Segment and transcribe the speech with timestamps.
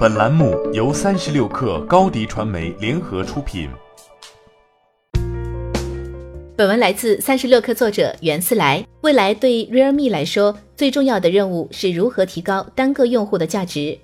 [0.00, 3.68] 本栏目由三十六氪高低传媒联合出品。
[6.56, 8.82] 本文来自三十六氪作者袁思来。
[9.02, 13.98] 未来对 Realme 来说，最重要的任务是如何提高单个用户的价值。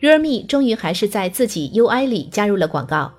[0.00, 3.12] Realme 终于还是在自己 UI 里加入了广告。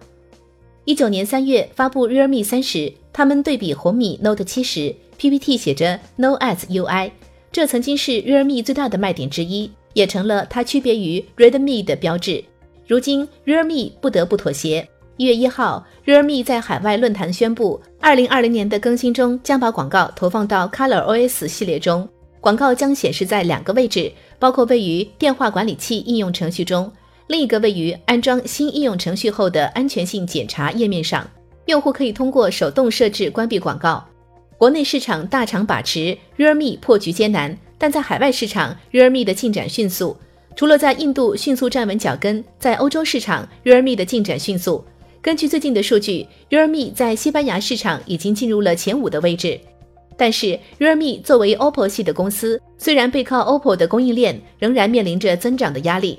[0.84, 7.12] 一九年三月发布 Realme 三十，他们对比红米 Note 七十，PPT 写着 No Ads UI，
[7.54, 9.72] 这曾经是 Realme 最大的卖点之一。
[9.98, 12.44] 也成了它区别于 Redmi 的标志。
[12.86, 14.88] 如今，Realme 不得不妥协。
[15.18, 22.08] 一月一号，Realme 在海外论坛宣布，二零二零年的更新中将把广告投放到 Color OS 系列中。
[22.40, 26.92] 广告将显示在两个位置，包括位于电话管理器应用程序中，
[27.26, 31.28] 另一个位于安装新应用程序后的安全性检查页面上。
[31.66, 34.06] 用户可以通过手动设置关闭广告。
[34.60, 37.58] 国内市场大厂把持，Realme 破局艰难。
[37.78, 40.18] 但在海外市场，Realme 的进展迅速。
[40.56, 44.84] 除了在印度迅速站稳脚跟，在欧洲市场，Realme 的进展迅速。
[45.22, 49.60] 根据最近的数据，Realme 在西班牙市场已经进入了前五的位置。
[50.18, 56.18] 但是，Realme 作为 OPPO 系的公司，虽然背靠 OPPO 的供应链，仍然面临着增长的压力。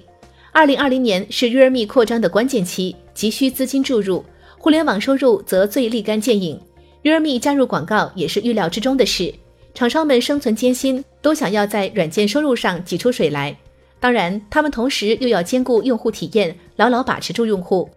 [0.53, 4.25] 二零二零年是 Realme 扩张的关键期，急需资金注入，
[4.56, 6.61] 互联网收入则最立竿见影。
[7.03, 9.34] Realme 加入广告也是预料之中的事。
[9.75, 13.57] 厂商们生存艰辛，都想要在软件收入上挤出水来。
[14.01, 17.89] 当然，他们同时又要兼顾用户体验，牢牢把持住用户。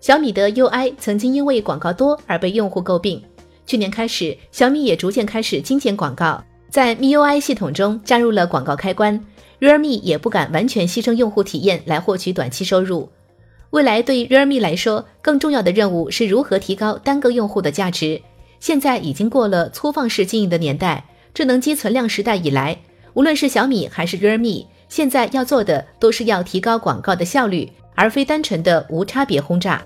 [0.00, 3.22] 小米的 UI 曾经因为广告多而被用户诟病。
[3.66, 9.22] 去年开始，小米也逐渐开始精简广告，在 MIUI 系统中加入了广告开关。
[9.60, 13.10] Realme 也不敢完全牺牲用户体验来获取短期收入。
[13.68, 18.22] 未来对 Realme 来说，更重要的任务是如何提高单个用户的价值。
[18.58, 21.04] 现在已经过了粗放式经营的年代。
[21.32, 22.76] 智能机存量时代以来，
[23.14, 29.82] 无论是小米还是 Realme，现在要做的都是要提高广告的效率，而非单纯的无差别轰炸。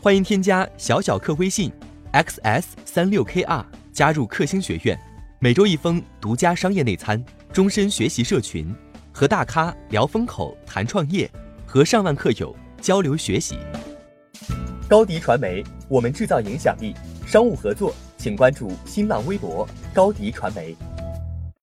[0.00, 1.72] 欢迎添加小小客微信
[2.12, 4.98] xs 三六 kr 加入克星学院，
[5.40, 7.22] 每周一封独家商业内参，
[7.52, 8.72] 终身学习社群，
[9.12, 11.28] 和大咖聊风口、谈创业，
[11.66, 13.56] 和上万客友交流学习。
[14.86, 16.92] 高迪传媒，我们制造影响力。
[17.24, 20.74] 商务合作，请关注新浪微博高迪传媒。